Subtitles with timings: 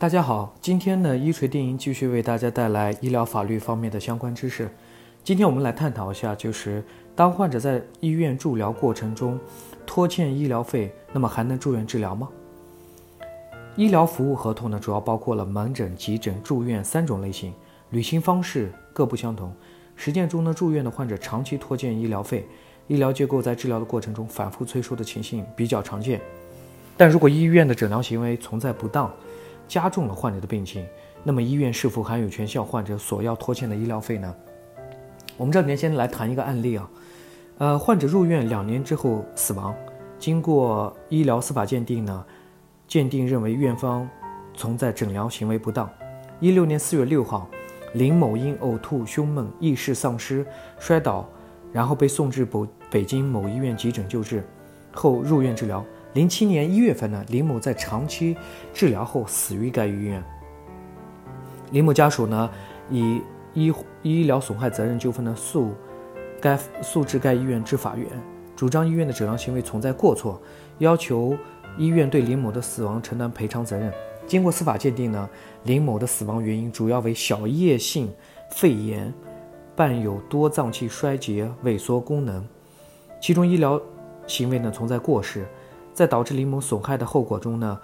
[0.00, 4.66] 大家好，今天呢，一锤定音继续为大家带来医疗法律方面的相关知识。
[5.22, 6.82] 今天我们来探讨一下，就是
[7.14, 9.38] 当患者在医院治疗过程中
[9.84, 12.30] 拖欠医疗费，那么还能住院治疗吗？
[13.76, 17.52] 医疗服务合同呢，主要包括了门诊、急诊、住院三种类型，
[17.90, 19.52] 履行方式各不相同。
[19.96, 22.46] 实践中呢，住院的患者长期拖欠医疗费，
[22.86, 26.22] 医疗机构在治疗的过程中反复催收的情形比较常见。
[26.96, 29.12] 但如果医院的诊疗行为存在不当，
[29.70, 30.84] 加重了患者的病情，
[31.22, 34.34] 那么医院是否还有权向患者索要拖欠的医疗费呢？
[35.36, 36.90] 我们这里面先来谈一个案例啊，
[37.58, 39.72] 呃，患者入院两年之后死亡，
[40.18, 42.26] 经过医疗司法鉴定呢，
[42.88, 44.10] 鉴定认为院方
[44.54, 45.88] 存在诊疗行为不当。
[46.40, 47.48] 一六年四月六号，
[47.94, 50.44] 林某因呕吐、胸闷、意识丧失、
[50.80, 51.28] 摔倒，
[51.72, 54.42] 然后被送至北北京某医院急诊救治，
[54.90, 55.86] 后入院治疗。
[56.12, 58.36] 零七年一月份呢，林某在长期
[58.74, 60.22] 治疗后死于该医院。
[61.70, 62.50] 林某家属呢，
[62.90, 63.22] 以
[63.54, 65.72] 医医疗损害责任纠纷呢诉
[66.40, 68.06] 该诉至该医院至法院，
[68.56, 70.40] 主张医院的诊疗行为存在过错，
[70.78, 71.36] 要求
[71.78, 73.92] 医院对林某的死亡承担赔偿责任。
[74.26, 75.28] 经过司法鉴定呢，
[75.62, 78.12] 林某的死亡原因主要为小叶性
[78.50, 79.12] 肺炎
[79.76, 82.44] 伴有多脏器衰竭萎缩功能，
[83.20, 83.80] 其中医疗
[84.26, 85.46] 行为呢存在过失。
[86.00, 87.78] 在导致林某损害的后果中呢，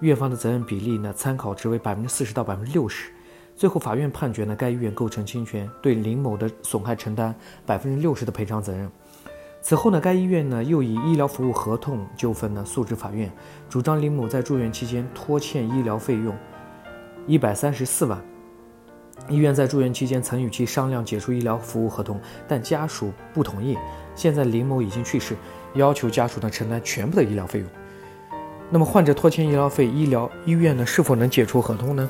[0.00, 3.12] 院方的责任比例呢参考值为百分之四十到百分之六十。
[3.54, 7.32] 最后法院判决呢，该医院构成侵权，对林某的损害承担
[7.64, 8.90] 百分之六十的赔偿责任。
[9.62, 13.30] 此后呢，该医院呢又以医疗服务合同纠纷呢诉至法院，
[13.68, 16.36] 主张林某在住院期间拖欠医疗费用
[17.28, 18.20] 一百三十四万。
[19.28, 23.78] 医院在住院期间曾与其商量解除医疗服务合同，但家属不同意。
[24.16, 25.36] 现在林某已经去世。
[25.74, 27.68] 要求家属呢承担全部的医疗费用。
[28.70, 32.08] 那么患者拖欠医疗费，医疗医院呢是否能解除合同呢？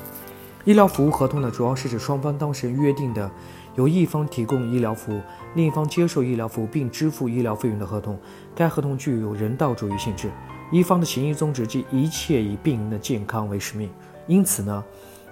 [0.63, 3.31] 医疗服务合同呢，主要是指双方当事人约定的，
[3.73, 5.21] 由一方提供医疗服务，
[5.55, 8.15] 另一方接受医疗服务并支付医疗费用的合同。
[8.53, 10.29] 该合同具有人道主义性质，
[10.71, 13.89] 一方的行医宗旨即一切以病人的健康为使命。
[14.27, 14.83] 因此呢，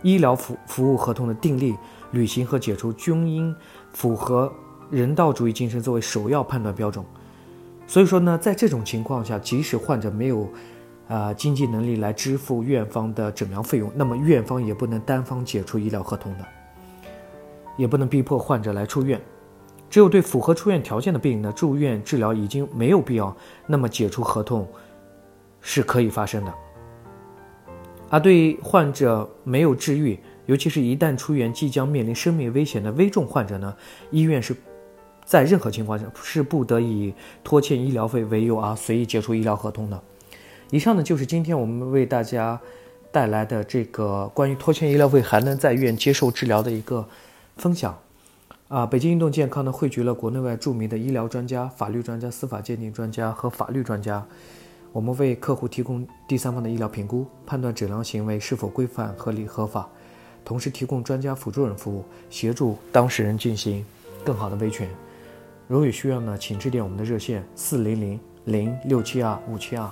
[0.01, 1.75] 医疗服服务合同的订立、
[2.09, 3.55] 履行和解除均应
[3.93, 4.51] 符合
[4.89, 7.05] 人道主义精神作为首要判断标准。
[7.89, 10.47] 所以说呢，在这种情况下，即使患者没有，
[11.07, 16.45] 呃，经济能力来支付院方的诊疗费用，那么院方也不能单方解除医疗合同的，
[17.77, 19.19] 也不能逼迫患者来出院。
[19.89, 23.35] 只有对符合出院条件的病人呢，住院治疗已经没有必要，
[23.65, 24.67] 那么解除合同
[25.59, 26.53] 是可以发生的。
[28.07, 33.75] 而对患者没有治愈，尤其是一旦出院即将面临生命危险的危重患者呢，
[34.11, 34.55] 医院是。
[35.29, 37.13] 在任何情况下是不得以
[37.43, 40.01] 拖欠医疗费为由啊随意解除医疗合同的。
[40.71, 42.59] 以上呢就是今天我们为大家
[43.11, 47.07] 带来的这个关于拖欠医疗费还能在院接受治疗的一个
[47.57, 47.95] 分享。
[48.69, 54.25] 啊，北京运动健康呢汇聚了国内外著名的医疗专家、法律专家、司法鉴定专家和法律专家，
[54.91, 59.87] 我们为客户提供第三方的医疗评估，判断诊疗行为是否规范、合理、合法，
[60.43, 63.85] 同时提供专家辅助人服务，协助当事人进行
[64.25, 64.89] 更好的维权。
[65.69, 69.87] 如有需要呢，请致电我们的热线四零零零六七二五七二。